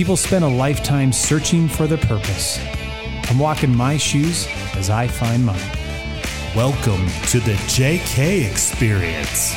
[0.00, 2.58] People spend a lifetime searching for their purpose.
[3.28, 5.60] I'm walking my shoes as I find mine.
[6.56, 9.54] Welcome to the JK Experience.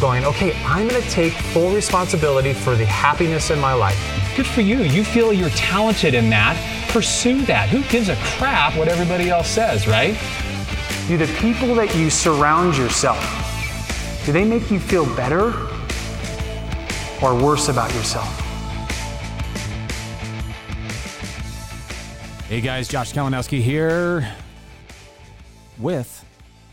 [0.00, 3.98] Going, okay, I'm going to take full responsibility for the happiness in my life.
[4.36, 4.82] Good for you.
[4.84, 6.56] You feel you're talented in that.
[6.90, 7.68] Pursue that.
[7.68, 10.16] Who gives a crap what everybody else says, right?
[11.08, 13.18] Do the people that you surround yourself,
[14.24, 15.54] do they make you feel better
[17.20, 18.45] or worse about yourself?
[22.48, 24.32] Hey guys, Josh Kalinowski here
[25.78, 26.24] with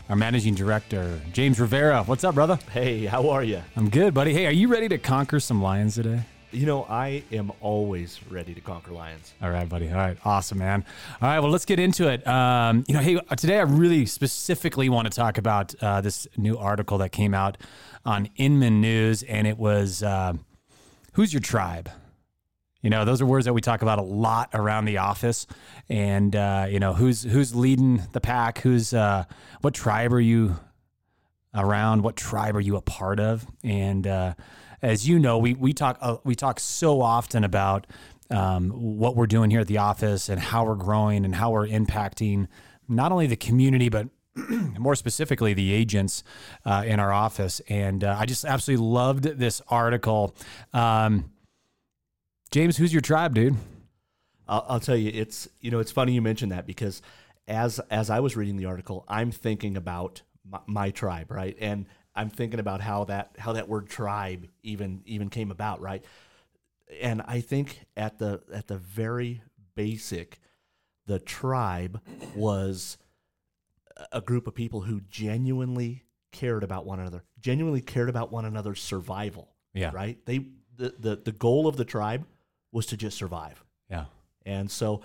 [0.08, 2.04] our managing director, James Rivera.
[2.04, 2.60] What's up, brother?
[2.70, 3.60] Hey, how are you?
[3.74, 4.32] I'm good, buddy.
[4.32, 6.20] Hey, are you ready to conquer some lions today?
[6.52, 9.34] You know, I am always ready to conquer lions.
[9.42, 9.88] All right, buddy.
[9.88, 10.84] All right, awesome, man.
[11.20, 12.24] All right, well, let's get into it.
[12.24, 16.56] Um, you know, hey, today I really specifically want to talk about uh, this new
[16.56, 17.58] article that came out
[18.06, 20.34] on Inman News, and it was uh,
[21.14, 21.90] "Who's Your Tribe."
[22.84, 25.46] You know, those are words that we talk about a lot around the office,
[25.88, 28.58] and uh, you know, who's who's leading the pack?
[28.58, 29.24] Who's uh,
[29.62, 30.56] what tribe are you
[31.54, 32.02] around?
[32.02, 33.46] What tribe are you a part of?
[33.62, 34.34] And uh,
[34.82, 37.86] as you know, we we talk uh, we talk so often about
[38.30, 41.66] um, what we're doing here at the office and how we're growing and how we're
[41.66, 42.48] impacting
[42.86, 44.08] not only the community but
[44.78, 46.22] more specifically the agents
[46.66, 47.60] uh, in our office.
[47.66, 50.34] And uh, I just absolutely loved this article.
[50.74, 51.30] Um,
[52.54, 53.56] James, who's your tribe, dude?
[54.46, 57.02] I'll, I'll tell you, it's you know, it's funny you mentioned that because
[57.48, 61.56] as as I was reading the article, I'm thinking about my, my tribe, right?
[61.58, 66.04] And I'm thinking about how that how that word tribe even even came about, right?
[67.02, 69.42] And I think at the at the very
[69.74, 70.38] basic,
[71.08, 72.00] the tribe
[72.36, 72.98] was
[74.12, 78.80] a group of people who genuinely cared about one another, genuinely cared about one another's
[78.80, 79.56] survival.
[79.72, 79.90] Yeah.
[79.92, 80.24] Right.
[80.24, 82.24] They the the, the goal of the tribe
[82.74, 83.64] was to just survive.
[83.88, 84.06] Yeah.
[84.44, 85.00] And so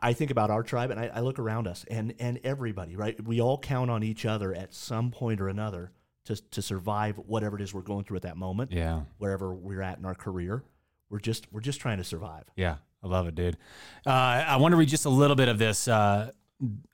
[0.00, 3.20] I think about our tribe and I, I, look around us and, and everybody, right?
[3.24, 5.90] We all count on each other at some point or another
[6.26, 8.70] to, to survive whatever it is we're going through at that moment.
[8.70, 9.00] Yeah.
[9.18, 10.62] Wherever we're at in our career.
[11.10, 12.44] We're just we're just trying to survive.
[12.56, 12.76] Yeah.
[13.02, 13.56] I love it, dude.
[14.06, 16.30] Uh, I want to read just a little bit of this uh,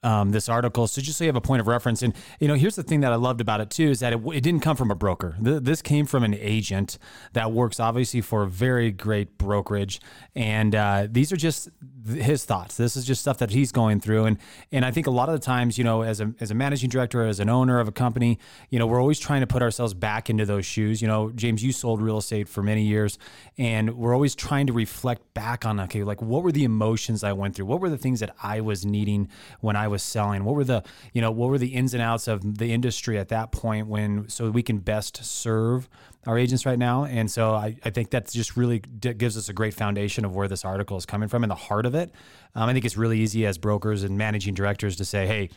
[0.03, 0.87] um, this article.
[0.87, 3.01] So just so you have a point of reference, and you know, here's the thing
[3.01, 5.35] that I loved about it too is that it, it didn't come from a broker.
[5.39, 6.97] this came from an agent
[7.33, 10.01] that works obviously for a very great brokerage,
[10.35, 11.69] and uh, these are just
[12.07, 12.77] his thoughts.
[12.77, 14.37] This is just stuff that he's going through, and
[14.71, 16.89] and I think a lot of the times, you know, as a as a managing
[16.89, 18.39] director, as an owner of a company,
[18.69, 21.01] you know, we're always trying to put ourselves back into those shoes.
[21.01, 23.17] You know, James, you sold real estate for many years,
[23.57, 27.33] and we're always trying to reflect back on okay, like what were the emotions I
[27.33, 27.65] went through?
[27.65, 29.29] What were the things that I was needing
[29.61, 30.43] when I was selling?
[30.43, 30.83] What were the
[31.13, 34.27] you know what were the ins and outs of the industry at that point when
[34.29, 35.87] so we can best serve
[36.27, 37.05] our agents right now.
[37.05, 40.35] And so I, I think that just really d- gives us a great foundation of
[40.35, 42.11] where this article is coming from and the heart of it.
[42.53, 45.49] Um, I think it's really easy as brokers and managing directors to say, hey,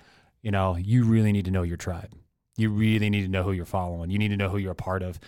[0.43, 2.15] you know, you really need to know your tribe.
[2.57, 4.11] You really need to know who you're following.
[4.11, 5.19] You need to know who you're a part of.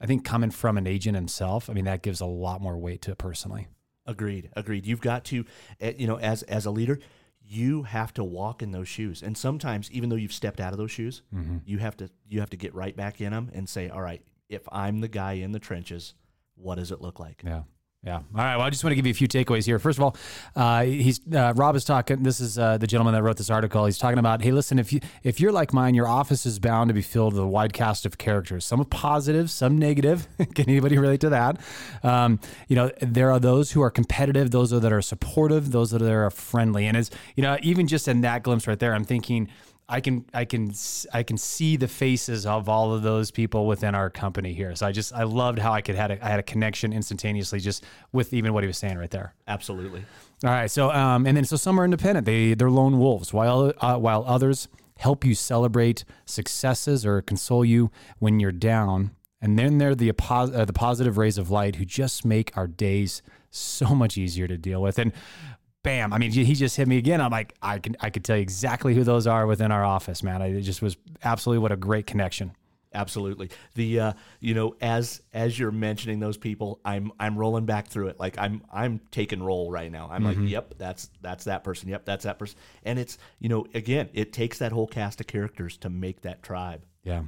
[0.00, 3.02] I think coming from an agent himself, I mean, that gives a lot more weight
[3.02, 3.68] to it personally.
[4.06, 4.50] Agreed.
[4.56, 4.86] Agreed.
[4.86, 5.44] You've got to,
[5.80, 6.98] eh, you know, as as a leader,
[7.52, 10.78] you have to walk in those shoes and sometimes even though you've stepped out of
[10.78, 11.56] those shoes mm-hmm.
[11.64, 14.22] you have to you have to get right back in them and say all right
[14.50, 16.14] if I'm the guy in the trenches,
[16.56, 17.42] what does it look like?
[17.46, 17.62] Yeah.
[18.02, 18.14] Yeah.
[18.14, 18.56] All right.
[18.56, 19.78] Well, I just want to give you a few takeaways here.
[19.78, 20.16] First of all,
[20.56, 22.22] uh, he's uh, Rob is talking.
[22.22, 23.84] This is uh, the gentleman that wrote this article.
[23.84, 26.88] He's talking about, hey, listen, if you if you're like mine, your office is bound
[26.88, 28.64] to be filled with a wide cast of characters.
[28.64, 30.26] Some positive, some negative.
[30.54, 31.60] Can anybody relate to that?
[32.02, 36.00] Um, you know, there are those who are competitive, those that are supportive, those that
[36.00, 39.48] are friendly, and as you know, even just in that glimpse right there, I'm thinking
[39.90, 40.72] I can I can
[41.12, 44.74] I can see the faces of all of those people within our company here.
[44.76, 47.58] So I just I loved how I could had a, I had a connection instantaneously
[47.58, 49.34] just with even what he was saying right there.
[49.48, 50.04] Absolutely.
[50.44, 50.70] All right.
[50.70, 52.24] So um and then so some are independent.
[52.24, 54.68] They they're lone wolves while uh, while others
[54.98, 57.90] help you celebrate successes or console you
[58.20, 59.10] when you're down.
[59.42, 63.22] And then they're the uh, the positive rays of light who just make our days
[63.50, 64.98] so much easier to deal with.
[64.98, 65.12] And
[65.82, 66.12] bam.
[66.12, 67.20] I mean, he just hit me again.
[67.20, 70.22] I'm like, I can, I could tell you exactly who those are within our office,
[70.22, 70.42] man.
[70.42, 72.52] I, it just was absolutely what a great connection.
[72.92, 73.50] Absolutely.
[73.74, 78.08] The uh, you know, as as you're mentioning those people, I'm I'm rolling back through
[78.08, 78.18] it.
[78.18, 80.08] Like I'm I'm taking roll right now.
[80.10, 80.40] I'm mm-hmm.
[80.40, 81.88] like, yep, that's that's that person.
[81.88, 82.58] Yep, that's that person.
[82.82, 86.42] And it's you know, again, it takes that whole cast of characters to make that
[86.42, 86.82] tribe.
[87.04, 87.22] Yeah.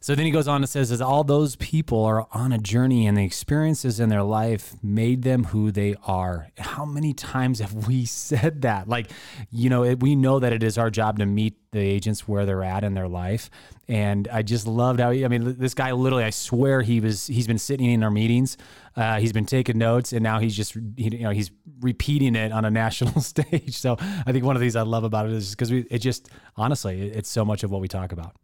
[0.00, 3.06] So then he goes on and says, as all those people are on a journey
[3.06, 6.48] and the experiences in their life made them who they are.
[6.58, 8.88] How many times have we said that?
[8.88, 9.10] Like,
[9.50, 12.46] you know, it, we know that it is our job to meet the agents where
[12.46, 13.50] they're at in their life.
[13.88, 17.26] And I just loved how, he, I mean, this guy literally, I swear he was,
[17.26, 18.56] he's been sitting in our meetings.
[18.96, 21.50] Uh, he's been taking notes and now he's just, he, you know, he's
[21.80, 23.76] repeating it on a national stage.
[23.76, 25.98] So I think one of the things I love about it is because we, it
[25.98, 28.36] just, honestly, it's so much of what we talk about.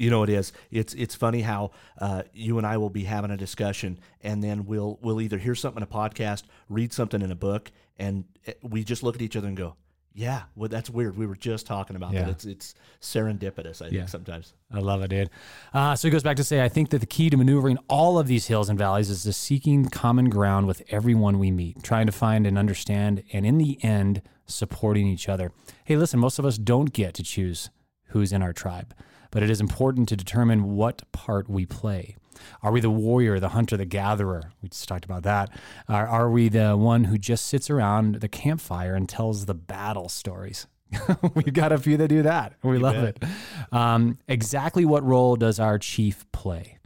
[0.00, 0.52] You know it is.
[0.70, 4.64] It's it's funny how uh, you and I will be having a discussion, and then
[4.64, 8.54] we'll we'll either hear something in a podcast, read something in a book, and eh,
[8.62, 9.74] we just look at each other and go,
[10.14, 11.18] "Yeah, well, that's weird.
[11.18, 12.22] We were just talking about Yeah.
[12.24, 12.30] that.
[12.30, 13.82] It's it's serendipitous.
[13.82, 13.90] I Yeah.
[14.00, 14.54] think sometimes.
[14.72, 15.28] I love it, dude.
[15.74, 18.18] Uh, so he goes back to say, I think that the key to maneuvering all
[18.18, 22.06] of these hills and valleys is to seeking common ground with everyone we meet, trying
[22.06, 25.52] to find and understand, and in the end, supporting each other.
[25.84, 27.68] Hey, listen, most of us don't get to choose
[28.12, 28.94] who's in our tribe,
[29.30, 32.16] but it is important to determine what part we play.
[32.62, 34.52] Are we the warrior, the hunter, the gatherer?
[34.62, 35.50] We just talked about that.
[35.88, 40.08] Are, are we the one who just sits around the campfire and tells the battle
[40.08, 40.66] stories?
[41.34, 42.54] We've got a few that do that.
[42.62, 43.22] We love it.
[43.70, 46.78] Um, exactly what role does our chief play?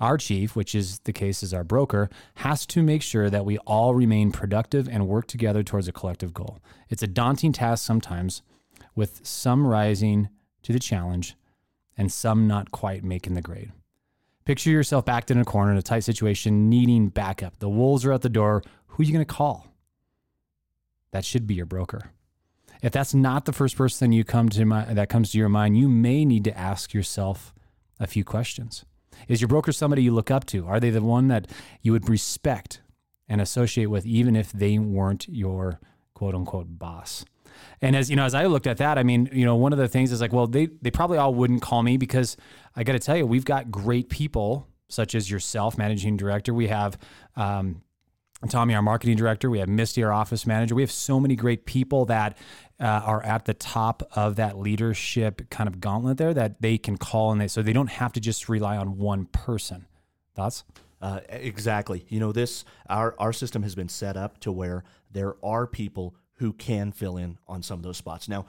[0.00, 3.58] Our chief, which is the case is our broker, has to make sure that we
[3.58, 6.60] all remain productive and work together towards a collective goal.
[6.88, 8.42] It's a daunting task sometimes,
[8.94, 10.28] with some rising
[10.62, 11.36] to the challenge
[11.98, 13.72] and some not quite making the grade.
[14.46, 17.58] Picture yourself backed in a corner in a tight situation, needing backup.
[17.58, 18.62] The wolves are at the door.
[18.86, 19.66] Who are you going to call?
[21.10, 22.12] That should be your broker.
[22.80, 25.76] If that's not the first person you come to mi- that comes to your mind,
[25.76, 27.52] you may need to ask yourself
[27.98, 28.84] a few questions.
[29.26, 30.66] Is your broker somebody you look up to?
[30.66, 31.48] Are they the one that
[31.82, 32.80] you would respect
[33.28, 35.80] and associate with, even if they weren't your
[36.14, 37.24] quote unquote boss?
[37.80, 39.78] And as you know, as I looked at that, I mean, you know, one of
[39.78, 42.36] the things is like, well, they they probably all wouldn't call me because
[42.76, 46.54] I got to tell you, we've got great people such as yourself, managing director.
[46.54, 46.98] We have
[47.36, 47.82] um,
[48.48, 49.50] Tommy, our marketing director.
[49.50, 50.74] We have Misty, our office manager.
[50.74, 52.38] We have so many great people that
[52.80, 56.96] uh, are at the top of that leadership kind of gauntlet there that they can
[56.96, 59.86] call and they so they don't have to just rely on one person.
[60.34, 60.64] Thoughts?
[61.00, 62.06] Uh, exactly.
[62.08, 66.14] You know, this our our system has been set up to where there are people
[66.38, 68.28] who can fill in on some of those spots.
[68.28, 68.46] Now,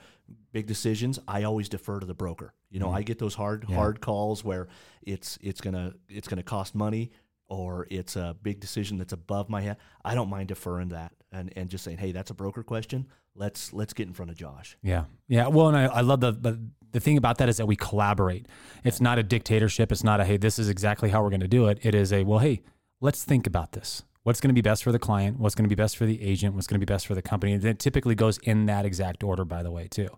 [0.52, 2.54] big decisions, I always defer to the broker.
[2.70, 3.06] You know, I mm-hmm.
[3.06, 4.68] get those hard hard calls where
[5.02, 7.10] it's it's gonna it's gonna cost money
[7.48, 9.76] or it's a big decision that's above my head.
[10.04, 13.08] I don't mind deferring that and, and just saying, hey, that's a broker question.
[13.34, 14.76] Let's let's get in front of Josh.
[14.82, 15.48] Yeah, yeah.
[15.48, 16.60] Well, and I, I love the, the
[16.92, 18.46] the thing about that is that we collaborate.
[18.84, 19.92] It's not a dictatorship.
[19.92, 21.78] It's not a hey, this is exactly how we're going to do it.
[21.82, 22.62] It is a well, hey,
[23.00, 24.04] let's think about this.
[24.22, 25.38] What's going to be best for the client?
[25.38, 26.54] What's going to be best for the agent?
[26.54, 27.54] What's going to be best for the company?
[27.54, 30.08] And it typically goes in that exact order, by the way, too.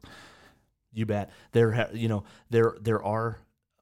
[0.93, 1.31] You bet.
[1.52, 3.38] There, ha- you know, there there are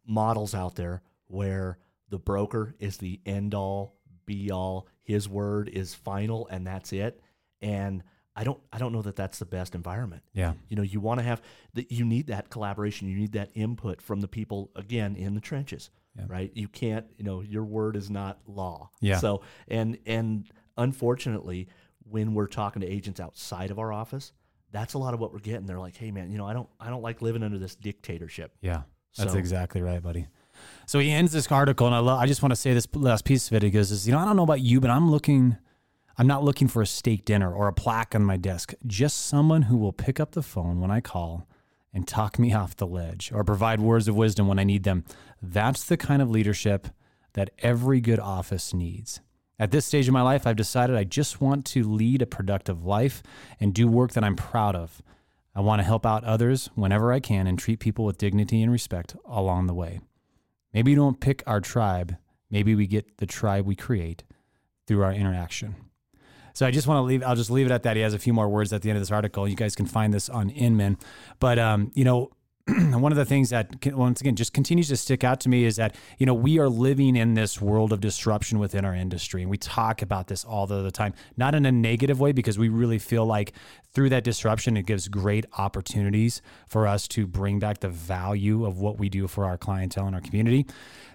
[0.06, 1.78] models out there where
[2.08, 3.96] the broker is the end all,
[4.26, 4.86] be all.
[5.02, 7.20] His word is final, and that's it.
[7.60, 8.02] And
[8.36, 10.22] I don't, I don't know that that's the best environment.
[10.34, 10.52] Yeah.
[10.68, 11.42] You know, you want to have
[11.74, 11.90] that.
[11.90, 13.08] You need that collaboration.
[13.08, 15.90] You need that input from the people again in the trenches,
[16.26, 16.50] right?
[16.54, 18.90] You can't, you know, your word is not law.
[19.00, 19.18] Yeah.
[19.18, 21.68] So, and and unfortunately,
[22.08, 24.32] when we're talking to agents outside of our office,
[24.72, 25.66] that's a lot of what we're getting.
[25.66, 28.52] They're like, "Hey, man, you know, I don't, I don't like living under this dictatorship."
[28.60, 28.82] Yeah,
[29.16, 30.26] that's So- exactly right, buddy.
[30.86, 32.20] So he ends this article, and I love.
[32.20, 33.62] I just want to say this last piece of it.
[33.62, 35.56] He goes, is, "You know, I don't know about you, but I'm looking.
[36.18, 38.74] I'm not looking for a steak dinner or a plaque on my desk.
[38.86, 41.46] Just someone who will pick up the phone when I call."
[41.92, 45.04] And talk me off the ledge or provide words of wisdom when I need them.
[45.42, 46.86] That's the kind of leadership
[47.32, 49.20] that every good office needs.
[49.58, 52.84] At this stage of my life, I've decided I just want to lead a productive
[52.84, 53.22] life
[53.58, 55.02] and do work that I'm proud of.
[55.54, 58.70] I want to help out others whenever I can and treat people with dignity and
[58.70, 60.00] respect along the way.
[60.72, 62.16] Maybe you don't pick our tribe.
[62.50, 64.24] Maybe we get the tribe we create
[64.86, 65.76] through our interaction.
[66.52, 67.22] So I just want to leave.
[67.22, 67.96] I'll just leave it at that.
[67.96, 69.48] He has a few more words at the end of this article.
[69.48, 70.98] You guys can find this on Inman.
[71.38, 72.30] But um, you know,
[72.92, 75.76] one of the things that once again just continues to stick out to me is
[75.76, 79.50] that you know we are living in this world of disruption within our industry, and
[79.50, 82.98] we talk about this all the, time, not in a negative way, because we really
[82.98, 83.52] feel like
[83.92, 88.78] through that disruption it gives great opportunities for us to bring back the value of
[88.78, 90.66] what we do for our clientele and our community.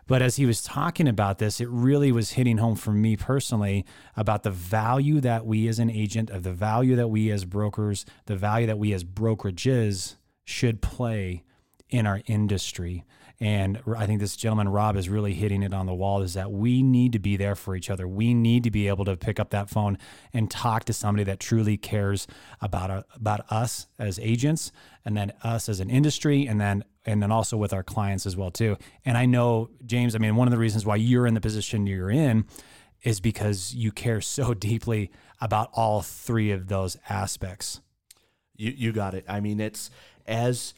[0.08, 3.86] But as he was talking about this, it really was hitting home for me personally
[4.16, 8.06] about the value that we as an agent, of the value that we as brokers,
[8.26, 11.44] the value that we as brokerages should play
[11.90, 13.04] in our industry.
[13.40, 16.52] And I think this gentleman, Rob, is really hitting it on the wall is that
[16.52, 18.08] we need to be there for each other.
[18.08, 19.98] We need to be able to pick up that phone
[20.34, 22.28] and talk to somebody that truly cares
[22.62, 24.72] about, our, about us as agents
[25.04, 28.36] and then us as an industry and then and then also with our clients as
[28.36, 28.78] well too.
[29.04, 31.86] And I know James, I mean one of the reasons why you're in the position
[31.86, 32.46] you're in
[33.04, 35.12] is because you care so deeply
[35.42, 37.82] about all three of those aspects.
[38.56, 39.26] You you got it.
[39.28, 39.92] I mean, it's
[40.26, 40.74] as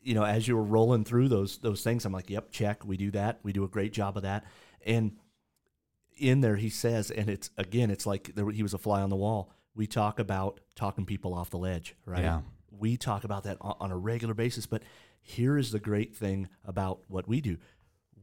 [0.00, 2.84] you know, as you were rolling through those those things, I'm like, yep, check.
[2.84, 3.40] We do that.
[3.42, 4.44] We do a great job of that.
[4.86, 5.16] And
[6.16, 9.10] in there, he says, and it's again, it's like there, he was a fly on
[9.10, 9.50] the wall.
[9.74, 12.22] We talk about talking people off the ledge, right?
[12.22, 12.40] Yeah.
[12.70, 14.66] We talk about that on, a regular basis.
[14.66, 14.82] But
[15.20, 17.56] here is the great thing about what we do: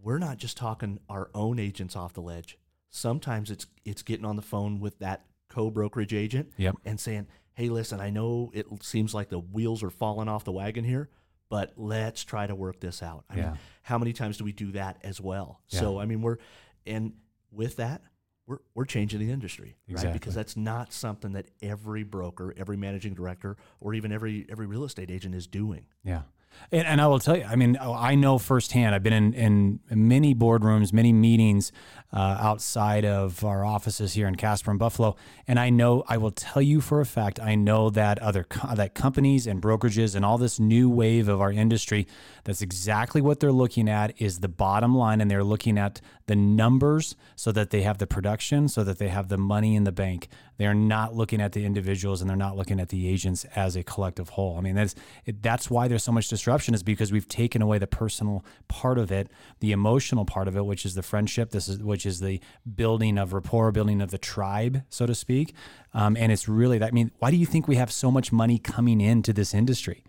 [0.01, 2.57] we're not just talking our own agents off the ledge.
[2.89, 6.75] Sometimes it's it's getting on the phone with that co-brokerage agent Yep.
[6.85, 10.51] and saying, "Hey, listen, I know it seems like the wheels are falling off the
[10.51, 11.09] wagon here,
[11.49, 13.49] but let's try to work this out." I Yeah.
[13.51, 15.61] mean, how many times do we do that as well?
[15.67, 16.37] So, I mean, we're
[16.85, 17.13] and
[17.51, 18.01] with that,
[18.45, 20.13] we're we're changing the industry, right?
[20.13, 24.83] Because that's not something that every broker, every managing director, or even every every real
[24.83, 25.87] estate agent is doing.
[26.03, 26.23] Yeah.
[26.71, 30.07] And, and I will tell you, I mean, I know firsthand, I've been in, in
[30.07, 31.71] many boardrooms, many meetings
[32.13, 35.15] uh, outside of our offices here in Casper and Buffalo.
[35.47, 38.73] And I know, I will tell you for a fact, I know that other, co-
[38.73, 42.07] that companies and brokerages and all this new wave of our industry,
[42.45, 45.19] that's exactly what they're looking at is the bottom line.
[45.19, 49.09] And they're looking at the numbers so that they have the production, so that they
[49.09, 50.29] have the money in the bank.
[50.57, 53.83] They're not looking at the individuals and they're not looking at the agents as a
[53.83, 54.57] collective whole.
[54.57, 54.95] I mean, that's
[55.41, 59.11] that's why there's so much disruption is because we've taken away the personal part of
[59.11, 61.51] it, the emotional part of it, which is the friendship.
[61.51, 62.39] This is which is the
[62.75, 65.53] building of rapport, building of the tribe, so to speak.
[65.93, 66.87] Um, and it's really that.
[66.87, 70.03] I mean, why do you think we have so much money coming into this industry?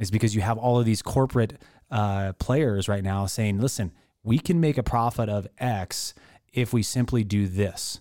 [0.00, 1.60] is because you have all of these corporate
[1.90, 3.92] uh, players right now saying, listen,
[4.24, 6.14] we can make a profit of X
[6.52, 8.00] if we simply do this.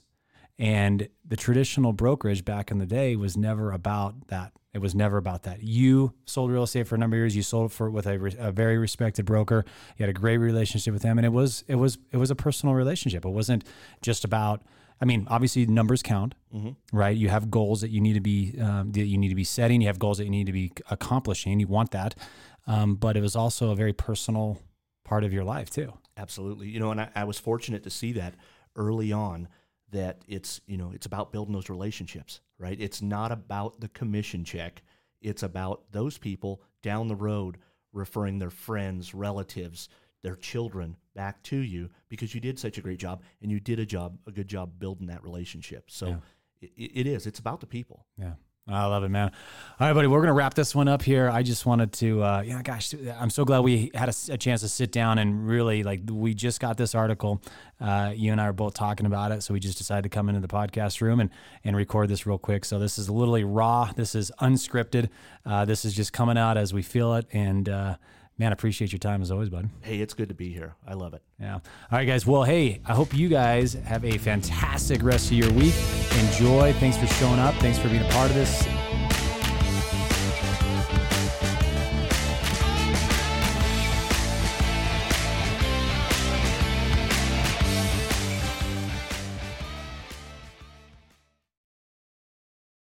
[0.57, 4.53] And the traditional brokerage back in the day was never about that.
[4.73, 5.63] It was never about that.
[5.63, 7.35] You sold real estate for a number of years.
[7.35, 9.65] You sold for with a, re- a very respected broker.
[9.97, 12.35] You had a great relationship with them, and it was it was it was a
[12.35, 13.25] personal relationship.
[13.25, 13.63] It wasn't
[14.01, 14.61] just about.
[15.01, 16.35] I mean, obviously numbers count,
[16.91, 17.15] right?
[17.15, 19.81] You have goals that you need to be um, that you need to be setting.
[19.81, 21.59] You have goals that you need to be accomplishing.
[21.59, 22.15] You want that,
[22.67, 24.59] um, but it was also a very personal
[25.05, 25.93] part of your life too.
[26.17, 26.67] Absolutely.
[26.67, 28.35] You know, and I, I was fortunate to see that
[28.75, 29.47] early on
[29.91, 32.79] that it's, you know, it's about building those relationships, right?
[32.79, 34.81] It's not about the commission check.
[35.21, 37.57] It's about those people down the road
[37.91, 39.89] referring their friends, relatives,
[40.21, 43.79] their children back to you because you did such a great job and you did
[43.79, 45.89] a job, a good job building that relationship.
[45.89, 46.21] So
[46.61, 48.05] it, it is, it's about the people.
[48.17, 48.33] Yeah.
[48.69, 49.31] I love it, man.
[49.79, 51.29] All right, buddy, we're to wrap this one up here.
[51.29, 54.61] I just wanted to, uh, yeah, gosh, I'm so glad we had a, a chance
[54.61, 57.41] to sit down and really, like, we just got this article.
[57.81, 59.41] Uh, you and I are both talking about it.
[59.41, 61.29] So we just decided to come into the podcast room and,
[61.63, 62.63] and record this real quick.
[62.65, 63.91] So this is literally raw.
[63.95, 65.09] This is unscripted.
[65.45, 67.25] Uh, this is just coming out as we feel it.
[67.33, 67.97] And,
[68.39, 69.69] man, appreciate your time as always, bud.
[69.81, 70.75] Hey, it's good to be here.
[70.87, 71.21] I love it.
[71.39, 71.55] Yeah.
[71.55, 72.25] All right, guys.
[72.25, 75.75] Well, hey, I hope you guys have a fantastic rest of your week.
[76.17, 76.73] Enjoy.
[76.79, 77.53] Thanks for showing up.
[77.55, 78.65] Thanks for being a part of this.